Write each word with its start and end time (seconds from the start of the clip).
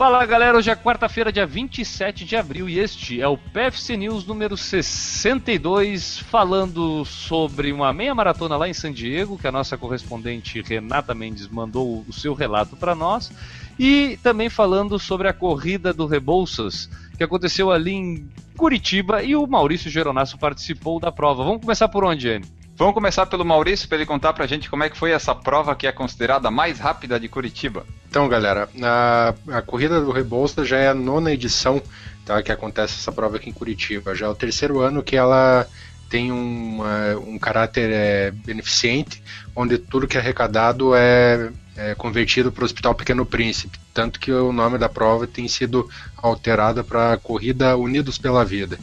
Fala 0.00 0.24
galera, 0.24 0.56
hoje 0.56 0.70
é 0.70 0.74
quarta-feira, 0.74 1.30
dia 1.30 1.46
27 1.46 2.24
de 2.24 2.34
abril, 2.34 2.66
e 2.70 2.78
este 2.78 3.20
é 3.20 3.28
o 3.28 3.36
PFC 3.36 3.98
News 3.98 4.24
número 4.24 4.56
62, 4.56 6.20
falando 6.20 7.04
sobre 7.04 7.70
uma 7.70 7.92
meia 7.92 8.14
maratona 8.14 8.56
lá 8.56 8.66
em 8.66 8.72
San 8.72 8.94
Diego, 8.94 9.36
que 9.36 9.46
a 9.46 9.52
nossa 9.52 9.76
correspondente 9.76 10.62
Renata 10.62 11.14
Mendes 11.14 11.48
mandou 11.48 12.02
o 12.08 12.14
seu 12.14 12.32
relato 12.32 12.76
para 12.76 12.94
nós, 12.94 13.30
e 13.78 14.18
também 14.22 14.48
falando 14.48 14.98
sobre 14.98 15.28
a 15.28 15.34
corrida 15.34 15.92
do 15.92 16.06
Rebouças, 16.06 16.88
que 17.18 17.22
aconteceu 17.22 17.70
ali 17.70 17.92
em 17.92 18.26
Curitiba, 18.56 19.22
e 19.22 19.36
o 19.36 19.46
Maurício 19.46 19.90
Geronasso 19.90 20.38
participou 20.38 20.98
da 20.98 21.12
prova. 21.12 21.44
Vamos 21.44 21.60
começar 21.60 21.88
por 21.88 22.04
onde, 22.04 22.26
Anne? 22.26 22.59
Vamos 22.80 22.94
começar 22.94 23.26
pelo 23.26 23.44
Maurício 23.44 23.86
para 23.86 23.98
ele 23.98 24.06
contar 24.06 24.32
para 24.32 24.44
a 24.44 24.48
gente 24.48 24.70
como 24.70 24.82
é 24.82 24.88
que 24.88 24.96
foi 24.96 25.10
essa 25.10 25.34
prova 25.34 25.76
que 25.76 25.86
é 25.86 25.92
considerada 25.92 26.48
a 26.48 26.50
mais 26.50 26.78
rápida 26.78 27.20
de 27.20 27.28
Curitiba. 27.28 27.84
Então, 28.08 28.26
galera, 28.26 28.70
a, 28.82 29.34
a 29.48 29.60
corrida 29.60 30.00
do 30.00 30.10
Rebouças 30.10 30.66
já 30.66 30.78
é 30.78 30.88
a 30.88 30.94
nona 30.94 31.30
edição 31.30 31.82
tá, 32.24 32.42
que 32.42 32.50
acontece 32.50 32.94
essa 32.94 33.12
prova 33.12 33.36
aqui 33.36 33.50
em 33.50 33.52
Curitiba. 33.52 34.14
Já 34.14 34.24
é 34.24 34.28
o 34.30 34.34
terceiro 34.34 34.80
ano 34.80 35.02
que 35.02 35.14
ela 35.14 35.68
tem 36.08 36.32
uma, 36.32 37.16
um 37.18 37.38
caráter 37.38 37.90
é, 37.92 38.30
beneficente, 38.30 39.22
onde 39.54 39.76
tudo 39.76 40.08
que 40.08 40.16
é 40.16 40.20
arrecadado 40.20 40.94
é, 40.94 41.50
é 41.76 41.94
convertido 41.94 42.50
para 42.50 42.62
o 42.62 42.64
Hospital 42.64 42.94
Pequeno 42.94 43.26
Príncipe. 43.26 43.78
Tanto 43.92 44.18
que 44.18 44.32
o 44.32 44.54
nome 44.54 44.78
da 44.78 44.88
prova 44.88 45.26
tem 45.26 45.46
sido 45.48 45.86
alterado 46.16 46.82
para 46.82 47.18
Corrida 47.18 47.76
Unidos 47.76 48.16
pela 48.16 48.42
Vida. 48.42 48.78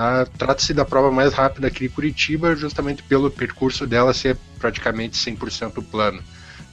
Tá? 0.00 0.24
Trata-se 0.24 0.72
da 0.72 0.82
prova 0.82 1.10
mais 1.10 1.34
rápida 1.34 1.66
aqui 1.66 1.80
de 1.80 1.90
Curitiba, 1.90 2.56
justamente 2.56 3.02
pelo 3.02 3.30
percurso 3.30 3.86
dela 3.86 4.14
ser 4.14 4.34
praticamente 4.58 5.14
100% 5.14 5.84
plano. 5.90 6.22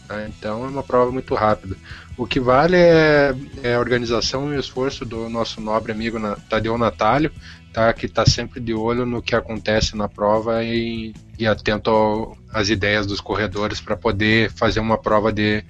Tá? 0.07 0.25
Então 0.29 0.63
é 0.63 0.69
uma 0.69 0.81
prova 0.81 1.11
muito 1.11 1.35
rápida. 1.35 1.75
O 2.15 2.25
que 2.25 2.39
vale 2.39 2.77
é, 2.77 3.35
é, 3.61 3.73
a 3.73 3.79
organização 3.79 4.53
e 4.53 4.55
o 4.55 4.59
esforço 4.61 5.03
do 5.03 5.27
nosso 5.27 5.59
nobre 5.59 5.91
amigo 5.91 6.17
Tadeu 6.49 6.77
Natalio, 6.77 7.29
tá? 7.73 7.91
que 7.91 8.05
está 8.05 8.25
sempre 8.25 8.61
de 8.61 8.73
olho 8.73 9.05
no 9.05 9.21
que 9.21 9.35
acontece 9.35 9.97
na 9.97 10.07
prova 10.07 10.63
e, 10.63 11.13
e 11.37 11.45
atento 11.45 12.33
às 12.49 12.69
ideias 12.69 13.05
dos 13.05 13.19
corredores 13.19 13.81
para 13.81 13.97
poder 13.97 14.53
fazer 14.53 14.79
uma 14.79 14.97
prova 14.97 15.33
de, 15.33 15.65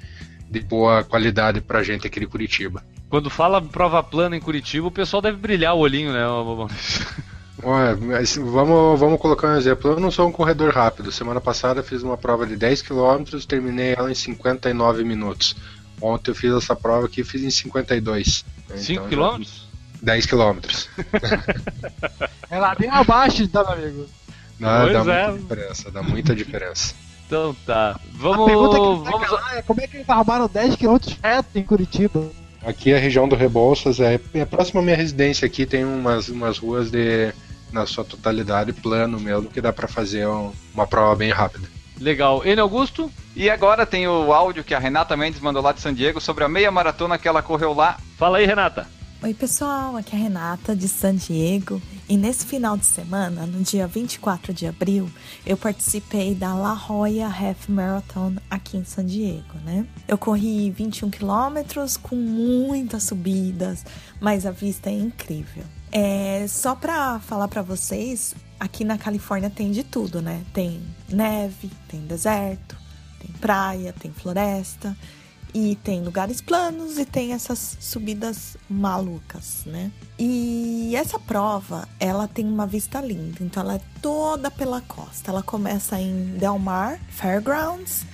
de 0.48 0.60
boa 0.60 1.04
qualidade 1.04 1.60
para 1.60 1.80
a 1.80 1.84
gente 1.84 2.06
aqui 2.06 2.20
de 2.20 2.28
Curitiba. 2.28 2.84
Quando 3.10 3.32
fala 3.32 3.60
prova 3.60 4.04
plana 4.04 4.38
em 4.38 4.40
Curitiba, 4.40 4.86
o 4.86 4.92
pessoal 4.92 5.24
deve 5.24 5.38
brilhar 5.38 5.74
o 5.74 5.80
olhinho, 5.80 6.14
né, 6.14 6.22
mas 7.64 8.36
vamos, 8.36 9.00
vamos 9.00 9.20
colocar 9.20 9.48
um 9.48 9.58
exemplo. 9.58 9.92
Eu 9.92 10.00
não 10.00 10.12
sou 10.12 10.28
um 10.28 10.32
corredor 10.32 10.74
rápido. 10.74 11.12
Semana 11.12 11.42
passada 11.42 11.82
fiz 11.82 12.04
uma 12.04 12.18
prova 12.18 12.46
de 12.46 12.56
10 12.56 12.84
km, 12.84 13.24
terminei 13.48 13.96
ela 13.98 14.12
em 14.12 14.16
59 14.16 15.04
minutos. 15.04 15.56
Ontem 16.00 16.32
eu 16.32 16.36
fiz 16.36 16.54
essa 16.54 16.76
prova 16.76 17.08
aqui 17.08 17.22
e 17.22 17.24
fiz 17.24 17.44
em 17.44 17.50
52. 17.50 18.46
5 18.76 19.08
km? 19.08 19.44
10 20.02 20.26
km. 20.28 20.60
é 22.50 22.60
lá 22.60 22.76
bem 22.76 22.90
abaixo, 22.90 23.42
então, 23.42 23.64
meu 23.64 23.74
amigo. 23.74 24.06
Não, 24.60 24.92
dá 24.92 25.14
é. 25.14 25.28
muita 25.28 25.42
diferença, 25.42 25.92
dá 25.92 26.04
muita 26.04 26.36
diferença. 26.36 26.96
Então 27.26 27.56
tá. 27.66 28.00
Vamos. 28.14 28.44
A 28.44 28.46
pergunta 28.46 28.76
que 28.76 29.12
vamos... 29.12 29.54
é 29.54 29.62
como 29.64 29.82
é 29.82 29.88
que 29.88 29.98
eles 29.98 30.10
arrumaram 30.10 30.48
10 30.48 30.76
km 30.76 30.98
reto 31.24 31.58
em 31.58 31.64
Curitiba? 31.64 32.30
Aqui 32.64 32.94
a 32.94 33.00
região 33.00 33.28
do 33.28 33.36
Rebouças 33.36 34.00
é, 34.00 34.20
é 34.34 34.46
próximo 34.46 34.80
à 34.80 34.84
minha 34.84 34.96
residência 34.96 35.46
aqui, 35.46 35.66
tem 35.66 35.86
umas, 35.86 36.28
umas 36.28 36.58
ruas 36.58 36.92
de 36.92 37.34
na 37.72 37.86
sua 37.86 38.04
totalidade 38.04 38.74
plano 38.74 39.20
mesmo, 39.20 39.50
que 39.50 39.62
dá 39.62 39.74
para 39.74 39.88
fazer 39.88 40.28
um, 40.28 40.52
uma 40.74 40.88
prova 40.88 41.16
bem 41.16 41.32
rápida. 41.32 41.68
Legal. 42.00 42.46
Ele 42.46 42.62
Augusto? 42.62 43.12
E 43.36 43.50
agora 43.50 43.86
tem 43.86 44.08
o 44.08 44.32
áudio 44.34 44.64
que 44.64 44.74
a 44.74 44.80
Renata 44.80 45.18
Mendes 45.18 45.42
mandou 45.42 45.62
lá 45.62 45.72
de 45.72 45.82
San 45.82 45.94
Diego 45.94 46.22
sobre 46.22 46.44
a 46.44 46.50
meia 46.50 46.72
maratona 46.72 47.18
que 47.18 47.28
ela 47.28 47.42
correu 47.42 47.74
lá. 47.74 47.98
Fala 48.18 48.38
aí, 48.38 48.46
Renata. 48.46 48.88
Oi, 49.22 49.34
pessoal, 49.34 49.98
aqui 49.98 50.16
é 50.16 50.20
a 50.20 50.22
Renata 50.22 50.76
de 50.76 50.88
San 50.88 51.16
Diego 51.16 51.82
e 52.08 52.16
nesse 52.16 52.46
final 52.46 52.78
de 52.78 52.86
semana, 52.86 53.46
no 53.46 53.62
dia 53.64 53.86
24 53.86 54.54
de 54.54 54.66
abril, 54.66 55.10
eu 55.46 55.58
participei 55.58 56.34
da 56.34 56.54
La 56.54 56.74
Jolla 56.74 57.26
Half 57.26 57.68
Marathon 57.68 58.36
aqui 58.50 58.78
em 58.78 58.86
San 58.86 59.06
Diego, 59.06 59.58
né? 59.66 59.86
Eu 60.08 60.18
corri 60.18 60.72
21 60.72 61.10
quilômetros 61.10 61.98
com 61.98 62.16
muitas 62.16 63.04
subidas, 63.04 63.84
mas 64.22 64.46
a 64.46 64.52
vista 64.52 64.90
é 64.90 64.94
incrível. 64.94 65.64
É, 65.92 66.46
só 66.48 66.76
para 66.76 67.20
falar 67.20 67.48
para 67.48 67.62
vocês, 67.62 68.36
aqui 68.60 68.84
na 68.84 68.98
Califórnia 68.98 69.50
tem 69.50 69.72
de 69.72 69.84
tudo, 69.84 70.22
né? 70.22 70.44
Tem 70.54 70.82
neve, 71.10 71.72
tem 71.88 72.02
deserto, 72.02 72.76
tem 73.20 73.32
praia, 73.40 73.94
tem 73.94 74.12
floresta. 74.12 74.96
E 75.54 75.76
tem 75.78 76.04
lugares 76.04 76.42
planos 76.42 77.00
e 77.00 77.06
tem 77.06 77.34
essas 77.34 77.78
subidas 77.80 78.58
malucas, 78.70 79.64
né? 79.66 79.92
E 80.20 80.94
essa 80.96 81.18
prova, 81.18 81.88
ela 82.00 82.28
tem 82.28 82.46
uma 82.46 82.68
vista 82.68 83.00
linda, 83.00 83.38
então 83.42 83.64
ela 83.64 83.76
é 83.76 83.82
toda 84.02 84.52
pela 84.52 84.82
costa. 84.82 85.32
Ela 85.32 85.42
começa 85.42 86.00
em 86.00 86.38
Del 86.38 86.60
Mar 86.60 87.00
Fairgrounds, 87.10 88.06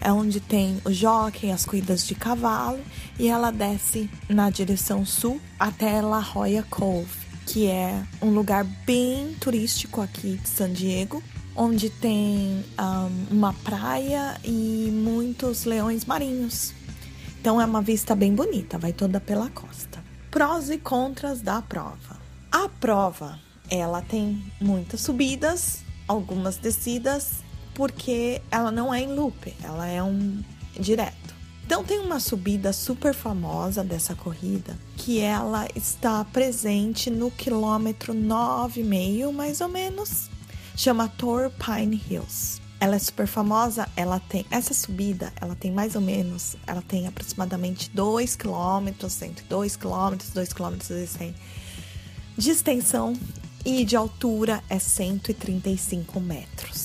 é 0.00 0.12
onde 0.12 0.40
tem 0.40 0.80
o 0.84 0.92
jockey, 0.92 1.50
as 1.50 1.64
corridas 1.64 2.06
de 2.06 2.14
cavalo, 2.14 2.80
e 3.18 3.28
ela 3.28 3.50
desce 3.50 4.10
na 4.28 4.50
direção 4.50 5.04
sul 5.04 5.40
até 5.58 6.00
La 6.00 6.20
Jolla 6.20 6.62
Cove, 6.68 7.24
que 7.46 7.66
é 7.66 8.02
um 8.20 8.30
lugar 8.30 8.64
bem 8.86 9.34
turístico 9.40 10.00
aqui 10.00 10.38
de 10.42 10.48
San 10.48 10.72
Diego, 10.72 11.22
onde 11.56 11.88
tem 11.88 12.64
um, 12.78 13.36
uma 13.36 13.52
praia 13.52 14.38
e 14.44 14.90
muitos 14.92 15.64
leões 15.64 16.04
marinhos. 16.04 16.72
Então 17.40 17.60
é 17.60 17.64
uma 17.64 17.82
vista 17.82 18.14
bem 18.16 18.34
bonita, 18.34 18.78
vai 18.78 18.92
toda 18.92 19.20
pela 19.20 19.50
costa. 19.50 20.02
Prós 20.30 20.70
e 20.70 20.78
contras 20.78 21.40
da 21.40 21.62
prova. 21.62 22.18
A 22.50 22.68
prova, 22.68 23.38
ela 23.70 24.00
tem 24.00 24.42
muitas 24.60 25.02
subidas, 25.02 25.84
algumas 26.08 26.56
descidas, 26.56 27.43
porque 27.74 28.40
ela 28.50 28.70
não 28.70 28.92
é 28.92 29.00
em 29.00 29.14
loop, 29.14 29.54
ela 29.62 29.86
é 29.86 30.02
um 30.02 30.42
direto. 30.78 31.34
Então 31.66 31.82
tem 31.82 31.98
uma 31.98 32.20
subida 32.20 32.72
super 32.72 33.14
famosa 33.14 33.82
dessa 33.82 34.14
corrida, 34.14 34.76
que 34.96 35.20
ela 35.20 35.66
está 35.74 36.24
presente 36.26 37.10
no 37.10 37.30
quilômetro 37.30 38.12
9,5 38.14 39.32
mais 39.32 39.60
ou 39.60 39.68
menos, 39.68 40.28
chama 40.76 41.08
Tor 41.08 41.50
Pine 41.50 42.00
Hills. 42.08 42.62
Ela 42.78 42.96
é 42.96 42.98
super 42.98 43.26
famosa, 43.26 43.88
ela 43.96 44.20
tem 44.20 44.44
essa 44.50 44.74
subida, 44.74 45.32
ela 45.40 45.54
tem 45.54 45.70
mais 45.70 45.94
ou 45.94 46.02
menos, 46.02 46.54
ela 46.66 46.82
tem 46.82 47.06
aproximadamente 47.06 47.88
2 47.90 48.36
km, 48.36 48.88
entre 49.22 49.44
2 49.48 49.76
km, 49.76 50.16
2 50.34 50.52
km 50.52 50.76
e 50.90 51.06
100 51.06 51.34
de 52.36 52.50
extensão 52.50 53.14
e 53.64 53.84
de 53.84 53.96
altura 53.96 54.62
é 54.68 54.78
135 54.78 56.20
metros. 56.20 56.83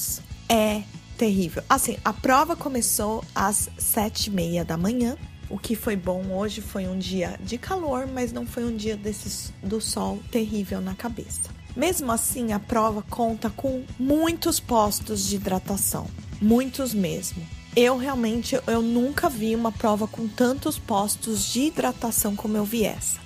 É 0.49 0.81
terrível. 1.17 1.63
Assim, 1.69 1.97
a 2.03 2.11
prova 2.11 2.55
começou 2.55 3.23
às 3.35 3.69
sete 3.77 4.27
e 4.27 4.31
meia 4.31 4.65
da 4.65 4.77
manhã. 4.77 5.15
O 5.49 5.57
que 5.57 5.75
foi 5.75 5.95
bom 5.95 6.31
hoje 6.31 6.61
foi 6.61 6.87
um 6.87 6.97
dia 6.97 7.39
de 7.43 7.57
calor, 7.57 8.07
mas 8.07 8.31
não 8.31 8.45
foi 8.45 8.63
um 8.65 8.75
dia 8.75 8.95
desses 8.97 9.53
do 9.61 9.79
sol 9.79 10.19
terrível 10.31 10.81
na 10.81 10.95
cabeça. 10.95 11.49
Mesmo 11.75 12.11
assim, 12.11 12.51
a 12.51 12.59
prova 12.59 13.03
conta 13.09 13.49
com 13.49 13.83
muitos 13.97 14.59
postos 14.59 15.27
de 15.27 15.35
hidratação, 15.35 16.07
muitos 16.41 16.93
mesmo. 16.93 17.45
Eu 17.75 17.97
realmente 17.97 18.59
eu 18.67 18.81
nunca 18.81 19.29
vi 19.29 19.55
uma 19.55 19.71
prova 19.71 20.07
com 20.07 20.27
tantos 20.27 20.79
postos 20.79 21.45
de 21.51 21.61
hidratação 21.61 22.35
como 22.35 22.57
eu 22.57 22.65
vi 22.65 22.85
essa. 22.85 23.19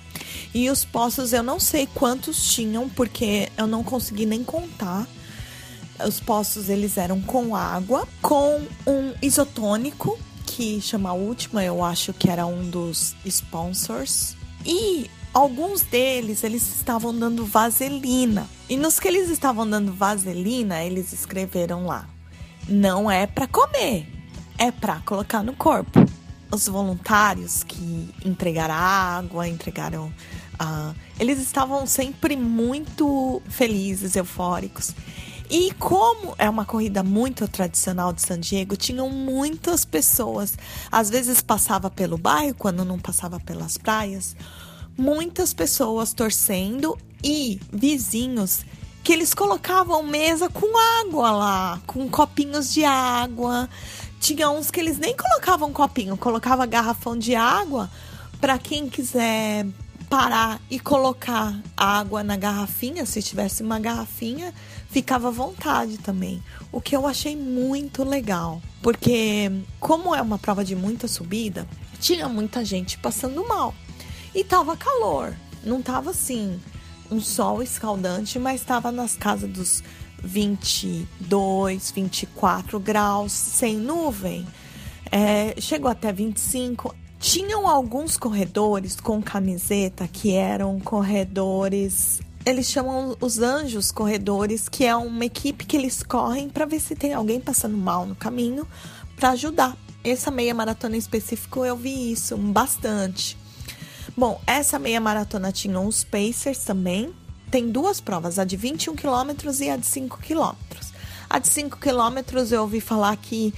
E 0.54 0.70
os 0.70 0.84
postos 0.84 1.32
eu 1.32 1.42
não 1.42 1.58
sei 1.58 1.88
quantos 1.94 2.54
tinham 2.54 2.88
porque 2.88 3.50
eu 3.56 3.66
não 3.66 3.82
consegui 3.82 4.26
nem 4.26 4.44
contar. 4.44 5.06
Os 6.02 6.18
postos 6.20 6.68
eles 6.68 6.96
eram 6.96 7.20
com 7.20 7.54
água, 7.54 8.06
com 8.20 8.60
um 8.86 9.14
isotônico 9.22 10.18
que 10.44 10.80
chama 10.80 11.12
Última, 11.12 11.64
eu 11.64 11.82
acho 11.82 12.12
que 12.12 12.30
era 12.30 12.46
um 12.46 12.68
dos 12.68 13.16
sponsors. 13.24 14.36
E 14.64 15.10
alguns 15.32 15.82
deles 15.82 16.44
eles 16.44 16.62
estavam 16.76 17.16
dando 17.16 17.44
vaselina. 17.44 18.46
E 18.68 18.76
nos 18.76 19.00
que 19.00 19.08
eles 19.08 19.28
estavam 19.30 19.68
dando 19.68 19.92
vaselina, 19.92 20.82
eles 20.82 21.12
escreveram 21.12 21.86
lá: 21.86 22.08
não 22.68 23.10
é 23.10 23.26
para 23.26 23.46
comer, 23.46 24.06
é 24.58 24.70
para 24.70 25.00
colocar 25.00 25.42
no 25.42 25.54
corpo. 25.54 26.04
Os 26.50 26.68
voluntários 26.68 27.64
que 27.64 28.14
entregaram 28.24 28.74
água, 28.74 29.48
entregaram. 29.48 30.12
Uh, 30.54 30.94
eles 31.18 31.40
estavam 31.40 31.84
sempre 31.84 32.36
muito 32.36 33.42
felizes, 33.48 34.14
eufóricos. 34.14 34.94
E 35.50 35.72
como 35.74 36.34
é 36.38 36.48
uma 36.48 36.64
corrida 36.64 37.02
muito 37.02 37.46
tradicional 37.46 38.12
de 38.12 38.22
San 38.22 38.40
Diego, 38.40 38.76
tinham 38.76 39.10
muitas 39.10 39.84
pessoas. 39.84 40.56
Às 40.90 41.10
vezes 41.10 41.42
passava 41.42 41.90
pelo 41.90 42.16
bairro, 42.16 42.54
quando 42.54 42.84
não 42.84 42.98
passava 42.98 43.38
pelas 43.38 43.76
praias 43.76 44.34
muitas 44.96 45.52
pessoas 45.52 46.12
torcendo 46.12 46.96
e 47.22 47.60
vizinhos 47.72 48.64
que 49.02 49.12
eles 49.12 49.34
colocavam 49.34 50.02
mesa 50.02 50.48
com 50.48 50.66
água 51.02 51.30
lá, 51.30 51.80
com 51.86 52.08
copinhos 52.08 52.72
de 52.72 52.84
água. 52.84 53.68
Tinha 54.18 54.48
uns 54.48 54.70
que 54.70 54.80
eles 54.80 54.98
nem 54.98 55.14
colocavam 55.14 55.72
copinho, 55.72 56.16
colocava 56.16 56.64
garrafão 56.64 57.16
de 57.16 57.34
água 57.34 57.90
para 58.40 58.58
quem 58.58 58.88
quiser 58.88 59.66
parar 60.14 60.60
e 60.70 60.78
colocar 60.78 61.60
água 61.76 62.22
na 62.22 62.36
garrafinha, 62.36 63.04
se 63.04 63.20
tivesse 63.20 63.64
uma 63.64 63.80
garrafinha, 63.80 64.54
ficava 64.88 65.26
à 65.26 65.30
vontade 65.32 65.98
também. 65.98 66.40
O 66.70 66.80
que 66.80 66.94
eu 66.94 67.04
achei 67.04 67.36
muito 67.36 68.04
legal, 68.04 68.62
porque 68.80 69.50
como 69.80 70.14
é 70.14 70.22
uma 70.22 70.38
prova 70.38 70.64
de 70.64 70.76
muita 70.76 71.08
subida, 71.08 71.66
tinha 71.98 72.28
muita 72.28 72.64
gente 72.64 72.96
passando 72.96 73.44
mal. 73.44 73.74
E 74.32 74.44
tava 74.44 74.76
calor, 74.76 75.34
não 75.64 75.82
tava 75.82 76.10
assim 76.10 76.60
um 77.10 77.20
sol 77.20 77.60
escaldante, 77.60 78.38
mas 78.38 78.60
estava 78.60 78.92
nas 78.92 79.16
casas 79.16 79.50
dos 79.50 79.82
22, 80.22 81.90
24 81.90 82.78
graus, 82.78 83.32
sem 83.32 83.74
nuvem. 83.74 84.46
É, 85.10 85.60
chegou 85.60 85.90
até 85.90 86.12
25. 86.12 86.94
Tinham 87.24 87.66
alguns 87.66 88.18
corredores 88.18 89.00
com 89.00 89.22
camiseta 89.22 90.06
que 90.06 90.34
eram 90.34 90.78
corredores. 90.78 92.20
Eles 92.44 92.70
chamam 92.70 93.16
os 93.18 93.38
anjos 93.38 93.90
corredores, 93.90 94.68
que 94.68 94.84
é 94.84 94.94
uma 94.94 95.24
equipe 95.24 95.64
que 95.64 95.74
eles 95.74 96.02
correm 96.02 96.50
para 96.50 96.66
ver 96.66 96.80
se 96.80 96.94
tem 96.94 97.14
alguém 97.14 97.40
passando 97.40 97.78
mal 97.78 98.04
no 98.04 98.14
caminho 98.14 98.68
para 99.16 99.30
ajudar. 99.30 99.74
Essa 100.04 100.30
meia 100.30 100.52
maratona 100.52 100.96
em 100.96 100.98
específico 100.98 101.64
eu 101.64 101.78
vi 101.78 102.12
isso 102.12 102.36
bastante. 102.36 103.38
Bom, 104.14 104.38
essa 104.46 104.78
meia 104.78 105.00
maratona 105.00 105.50
tinha 105.50 105.80
os 105.80 106.04
Pacers 106.04 106.58
também. 106.58 107.10
Tem 107.50 107.70
duas 107.70 108.02
provas, 108.02 108.38
a 108.38 108.44
de 108.44 108.58
21 108.58 108.94
quilômetros 108.94 109.62
e 109.62 109.70
a 109.70 109.78
de 109.78 109.86
5 109.86 110.18
quilômetros. 110.18 110.92
A 111.30 111.38
de 111.38 111.48
5 111.48 111.78
quilômetros 111.78 112.52
eu 112.52 112.60
ouvi 112.60 112.82
falar 112.82 113.16
que 113.16 113.54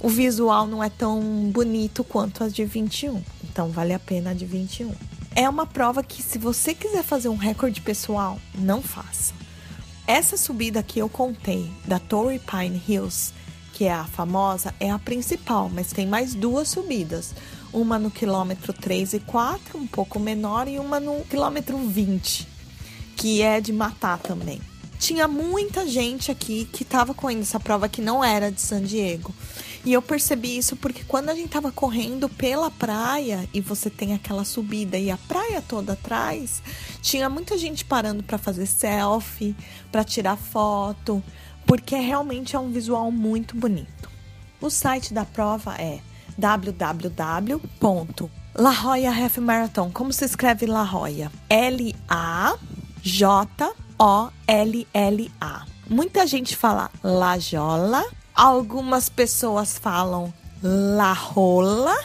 o 0.00 0.08
visual 0.08 0.66
não 0.66 0.82
é 0.82 0.90
tão 0.90 1.20
bonito 1.50 2.04
quanto 2.04 2.44
as 2.44 2.54
de 2.54 2.64
21. 2.64 3.22
Então 3.44 3.70
vale 3.70 3.94
a 3.94 3.98
pena 3.98 4.30
a 4.30 4.34
de 4.34 4.44
21. 4.44 4.92
É 5.34 5.48
uma 5.48 5.66
prova 5.66 6.02
que 6.02 6.22
se 6.22 6.38
você 6.38 6.74
quiser 6.74 7.02
fazer 7.02 7.28
um 7.28 7.36
recorde 7.36 7.80
pessoal, 7.80 8.38
não 8.54 8.82
faça. 8.82 9.34
Essa 10.06 10.36
subida 10.36 10.82
que 10.82 10.98
eu 10.98 11.08
contei 11.08 11.70
da 11.84 11.98
Torrey 11.98 12.38
Pine 12.38 12.80
Hills, 12.88 13.32
que 13.72 13.84
é 13.84 13.92
a 13.92 14.04
famosa, 14.04 14.72
é 14.80 14.90
a 14.90 14.98
principal, 14.98 15.68
mas 15.68 15.92
tem 15.92 16.06
mais 16.06 16.34
duas 16.34 16.68
subidas. 16.68 17.34
Uma 17.72 17.98
no 17.98 18.10
quilômetro 18.10 18.72
3 18.72 19.14
e 19.14 19.20
4, 19.20 19.76
um 19.76 19.86
pouco 19.86 20.18
menor, 20.18 20.68
e 20.68 20.78
uma 20.78 20.98
no 20.98 21.22
quilômetro 21.24 21.76
20, 21.76 22.48
que 23.16 23.42
é 23.42 23.60
de 23.60 23.72
matar 23.72 24.18
também. 24.18 24.60
Tinha 24.98 25.28
muita 25.28 25.86
gente 25.86 26.30
aqui 26.30 26.66
que 26.72 26.84
estava 26.84 27.12
correndo 27.12 27.42
essa 27.42 27.60
prova 27.60 27.88
que 27.88 28.00
não 28.00 28.24
era 28.24 28.50
de 28.50 28.60
San 28.60 28.82
Diego. 28.82 29.34
E 29.86 29.92
eu 29.92 30.02
percebi 30.02 30.58
isso 30.58 30.74
porque 30.74 31.04
quando 31.04 31.28
a 31.28 31.34
gente 31.36 31.50
tava 31.50 31.70
correndo 31.70 32.28
pela 32.28 32.72
praia 32.72 33.48
e 33.54 33.60
você 33.60 33.88
tem 33.88 34.14
aquela 34.14 34.44
subida 34.44 34.98
e 34.98 35.12
a 35.12 35.16
praia 35.16 35.62
toda 35.62 35.92
atrás, 35.92 36.60
tinha 37.00 37.30
muita 37.30 37.56
gente 37.56 37.84
parando 37.84 38.24
para 38.24 38.36
fazer 38.36 38.66
selfie, 38.66 39.54
para 39.92 40.02
tirar 40.02 40.34
foto, 40.36 41.22
porque 41.64 41.94
realmente 41.94 42.56
é 42.56 42.58
um 42.58 42.72
visual 42.72 43.12
muito 43.12 43.56
bonito. 43.56 44.10
O 44.60 44.68
site 44.68 45.14
da 45.14 45.24
prova 45.24 45.76
é 45.80 46.00
Jolla 48.72 49.22
Half 49.22 49.38
Marathon. 49.38 49.92
Como 49.92 50.12
se 50.12 50.24
escreve 50.24 50.66
La 50.66 50.82
Jolla? 50.82 51.30
L-A-J-O-L-L-A. 51.48 52.56
Muita 55.88 56.26
gente 56.26 56.56
fala 56.56 56.90
La 57.04 57.38
Jolla 57.38 58.04
Algumas 58.36 59.08
pessoas 59.08 59.78
falam 59.78 60.30
La 60.62 61.14
Rola, 61.14 61.96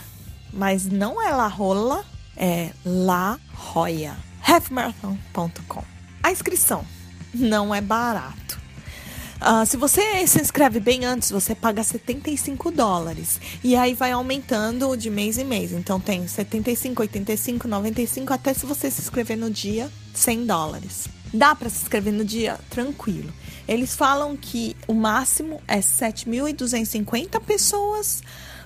mas 0.53 0.85
não 0.85 1.21
é 1.21 1.29
La 1.33 1.47
Rola, 1.47 2.05
é 2.37 2.71
La 2.85 3.37
Roya. 3.53 4.15
halfmarathon.com. 4.41 5.83
A 6.23 6.31
inscrição 6.31 6.85
não 7.33 7.75
é 7.75 7.81
barato. 7.81 8.61
Uh, 9.41 9.65
se 9.65 9.75
você 9.75 10.25
se 10.25 10.39
inscreve 10.39 10.79
bem 10.79 11.03
antes, 11.03 11.31
você 11.31 11.53
paga 11.53 11.83
75 11.83 12.71
dólares. 12.71 13.41
E 13.61 13.75
aí 13.75 13.93
vai 13.93 14.13
aumentando 14.13 14.95
de 14.95 15.09
mês 15.09 15.37
em 15.37 15.43
mês. 15.43 15.73
Então 15.73 15.99
tem 15.99 16.25
75, 16.25 17.01
85, 17.01 17.67
95, 17.67 18.33
até 18.33 18.53
se 18.53 18.65
você 18.65 18.89
se 18.89 19.01
inscrever 19.01 19.37
no 19.37 19.49
dia, 19.51 19.91
100 20.13 20.45
dólares. 20.45 21.09
Dá 21.33 21.55
para 21.55 21.69
se 21.69 21.83
inscrever 21.83 22.11
no 22.13 22.25
dia 22.25 22.59
tranquilo. 22.69 23.31
Eles 23.67 23.95
falam 23.95 24.35
que 24.35 24.75
o 24.87 24.93
máximo 24.93 25.61
é 25.67 25.79
7.250 25.79 27.39
pessoas, 27.41 28.21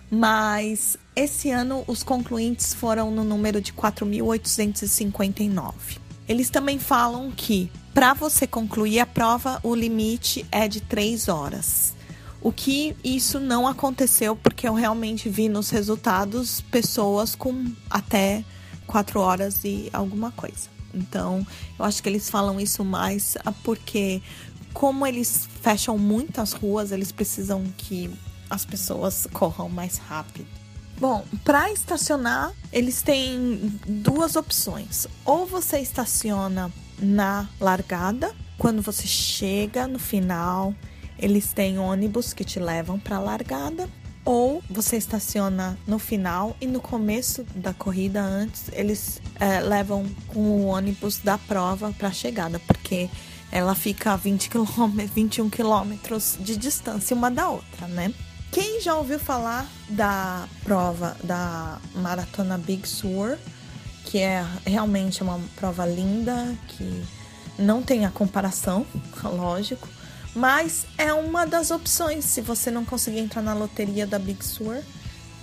mas 0.09 0.97
esse 1.15 1.51
ano 1.51 1.83
os 1.87 2.03
concluintes 2.03 2.73
foram 2.73 3.11
no 3.11 3.23
número 3.23 3.61
de 3.61 3.71
4.859. 3.71 5.99
Eles 6.27 6.49
também 6.49 6.79
falam 6.79 7.31
que 7.31 7.71
para 7.93 8.13
você 8.13 8.47
concluir 8.47 8.99
a 8.99 9.05
prova, 9.05 9.59
o 9.63 9.73
limite 9.73 10.45
é 10.51 10.67
de 10.67 10.81
3 10.81 11.29
horas. 11.29 11.93
O 12.41 12.51
que 12.51 12.93
isso 13.03 13.39
não 13.39 13.67
aconteceu 13.67 14.35
porque 14.35 14.67
eu 14.67 14.73
realmente 14.73 15.29
vi 15.29 15.47
nos 15.47 15.69
resultados 15.69 16.61
pessoas 16.61 17.35
com 17.35 17.71
até 17.89 18.43
4 18.85 19.19
horas 19.19 19.63
e 19.63 19.89
alguma 19.93 20.31
coisa. 20.31 20.74
Então, 20.95 21.45
eu 21.77 21.85
acho 21.85 22.01
que 22.01 22.09
eles 22.09 22.29
falam 22.29 22.59
isso 22.59 22.83
mais 22.83 23.37
porque 23.63 24.21
como 24.73 25.05
eles 25.07 25.47
fecham 25.61 25.97
muitas 25.97 26.51
ruas, 26.51 26.91
eles 26.91 27.11
precisam 27.11 27.63
que 27.77 28.09
as 28.49 28.65
pessoas 28.65 29.27
corram 29.31 29.69
mais 29.69 29.97
rápido. 29.97 30.47
Bom, 30.97 31.25
para 31.43 31.71
estacionar, 31.71 32.53
eles 32.71 33.01
têm 33.01 33.79
duas 33.87 34.35
opções. 34.35 35.07
Ou 35.25 35.45
você 35.45 35.79
estaciona 35.79 36.71
na 36.99 37.49
largada, 37.59 38.33
quando 38.57 38.81
você 38.81 39.05
chega 39.05 39.87
no 39.87 39.99
final, 39.99 40.73
eles 41.19 41.53
têm 41.53 41.77
ônibus 41.79 42.33
que 42.33 42.43
te 42.43 42.59
levam 42.59 42.99
para 42.99 43.17
a 43.17 43.19
largada, 43.19 43.89
ou 44.25 44.63
você 44.67 44.97
estaciona 44.97 45.77
no 45.85 45.99
final 45.99 46.57
e 46.59 46.65
no 46.65 46.81
começo 46.81 47.45
da 47.55 47.73
corrida 47.73 48.21
antes 48.21 48.63
eles 48.73 49.21
é, 49.39 49.59
levam 49.59 50.05
com 50.27 50.39
o 50.39 50.65
ônibus 50.65 51.19
da 51.19 51.37
prova 51.37 51.93
para 51.97 52.07
a 52.07 52.11
chegada, 52.11 52.59
porque 52.59 53.07
ela 53.51 53.75
fica 53.75 54.13
a 54.13 54.15
20 54.15 54.49
km, 54.49 54.65
21 55.13 55.49
quilômetros 55.49 56.37
de 56.39 56.57
distância 56.57 57.15
uma 57.15 57.29
da 57.29 57.49
outra, 57.49 57.87
né? 57.87 58.11
Quem 58.51 58.81
já 58.81 58.95
ouviu 58.95 59.19
falar 59.19 59.69
da 59.89 60.47
prova 60.63 61.15
da 61.23 61.79
Maratona 61.93 62.57
Big 62.57 62.87
Sur, 62.87 63.37
que 64.05 64.19
é 64.19 64.45
realmente 64.65 65.21
uma 65.21 65.39
prova 65.55 65.85
linda, 65.85 66.55
que 66.69 67.03
não 67.59 67.83
tem 67.83 68.05
a 68.05 68.09
comparação, 68.09 68.85
lógico, 69.23 69.87
mas 70.35 70.85
é 70.97 71.13
uma 71.13 71.45
das 71.45 71.71
opções 71.71 72.25
se 72.25 72.41
você 72.41 72.69
não 72.69 72.83
conseguir 72.83 73.19
entrar 73.19 73.41
na 73.41 73.53
loteria 73.53 74.05
da 74.05 74.19
Big 74.19 74.43
Sur 74.43 74.77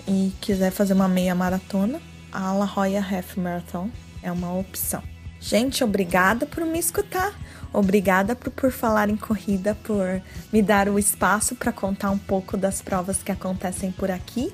e 0.06 0.32
quiser 0.40 0.70
fazer 0.70 0.92
uma 0.92 1.08
meia 1.08 1.34
maratona, 1.34 2.00
a 2.30 2.52
La 2.52 2.66
Jolla 2.66 2.98
Half 2.98 3.36
Marathon 3.36 3.90
é 4.22 4.30
uma 4.30 4.52
opção. 4.52 5.02
Gente, 5.40 5.82
obrigada 5.82 6.46
por 6.46 6.64
me 6.64 6.78
escutar. 6.78 7.32
Obrigada 7.72 8.36
por, 8.36 8.50
por 8.50 8.70
falar 8.70 9.08
em 9.08 9.16
corrida, 9.16 9.76
por 9.82 10.22
me 10.52 10.62
dar 10.62 10.88
o 10.88 10.98
espaço 10.98 11.56
para 11.56 11.72
contar 11.72 12.10
um 12.10 12.18
pouco 12.18 12.56
das 12.56 12.80
provas 12.80 13.22
que 13.22 13.32
acontecem 13.32 13.90
por 13.90 14.10
aqui. 14.10 14.52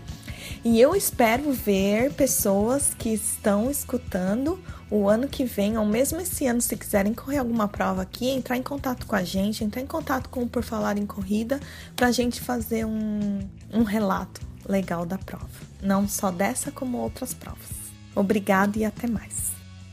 E 0.64 0.80
eu 0.80 0.94
espero 0.94 1.52
ver 1.52 2.12
pessoas 2.14 2.94
que 2.96 3.10
estão 3.10 3.70
escutando 3.70 4.58
o 4.90 5.08
ano 5.08 5.28
que 5.28 5.44
vem, 5.44 5.76
ou 5.76 5.84
mesmo 5.84 6.20
esse 6.20 6.46
ano, 6.46 6.60
se 6.60 6.76
quiserem 6.76 7.12
correr 7.12 7.38
alguma 7.38 7.68
prova 7.68 8.02
aqui, 8.02 8.30
entrar 8.30 8.56
em 8.56 8.62
contato 8.62 9.06
com 9.06 9.14
a 9.14 9.22
gente, 9.22 9.62
entrar 9.62 9.82
em 9.82 9.86
contato 9.86 10.28
com 10.28 10.42
o 10.42 10.48
Por 10.48 10.62
Falar 10.62 10.96
em 10.96 11.06
Corrida, 11.06 11.60
para 11.94 12.06
a 12.06 12.12
gente 12.12 12.40
fazer 12.40 12.84
um, 12.84 13.40
um 13.72 13.82
relato 13.82 14.40
legal 14.66 15.04
da 15.04 15.18
prova. 15.18 15.46
Não 15.82 16.08
só 16.08 16.30
dessa, 16.30 16.70
como 16.70 16.98
outras 16.98 17.34
provas. 17.34 17.68
Obrigada 18.14 18.78
e 18.78 18.84
até 18.84 19.06
mais. 19.06 19.52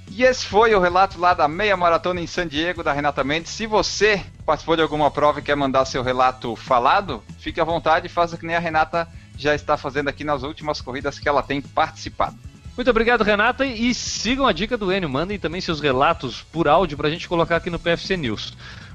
E 0.09 0.23
esse 0.23 0.45
foi 0.45 0.73
o 0.73 0.79
relato 0.79 1.19
lá 1.19 1.33
da 1.33 1.47
meia 1.47 1.75
maratona 1.75 2.21
em 2.21 2.27
San 2.27 2.47
Diego 2.47 2.83
da 2.83 2.93
Renata 2.93 3.23
Mendes. 3.23 3.51
Se 3.51 3.65
você 3.65 4.23
participou 4.45 4.75
de 4.75 4.81
alguma 4.81 5.11
prova 5.11 5.39
e 5.39 5.43
quer 5.43 5.55
mandar 5.55 5.83
seu 5.85 6.03
relato 6.03 6.55
falado, 6.55 7.23
fique 7.39 7.59
à 7.59 7.63
vontade 7.63 8.05
e 8.05 8.09
faça 8.09 8.37
que 8.37 8.45
nem 8.45 8.55
a 8.55 8.59
Renata 8.59 9.07
já 9.37 9.53
está 9.53 9.75
fazendo 9.75 10.07
aqui 10.07 10.23
nas 10.23 10.43
últimas 10.43 10.79
corridas 10.79 11.19
que 11.19 11.27
ela 11.27 11.43
tem 11.43 11.61
participado. 11.61 12.37
Muito 12.75 12.89
obrigado, 12.89 13.23
Renata, 13.23 13.65
e 13.65 13.93
sigam 13.93 14.45
a 14.45 14.51
dica 14.51 14.77
do 14.77 14.91
Enio. 14.91 15.09
Mandem 15.09 15.39
também 15.39 15.61
seus 15.61 15.79
relatos 15.79 16.41
por 16.51 16.67
áudio 16.67 16.97
para 16.97 17.07
a 17.07 17.11
gente 17.11 17.27
colocar 17.27 17.55
aqui 17.55 17.69
no 17.69 17.79
PFC 17.79 18.17
News. 18.17 18.53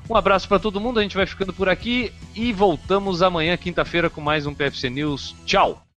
Um 0.08 0.16
abraço 0.16 0.46
para 0.49 0.58
todo 0.58 0.80
mundo, 0.80 0.99
a 0.99 1.02
gente 1.02 1.16
vai 1.16 1.25
ficando 1.25 1.52
por 1.52 1.68
aqui 1.68 2.12
e 2.34 2.52
voltamos 2.52 3.22
amanhã, 3.22 3.56
quinta-feira, 3.56 4.10
com 4.10 4.20
mais 4.20 4.44
um 4.44 4.52
PFC 4.52 4.90
News. 4.90 5.34
Tchau! 5.46 5.82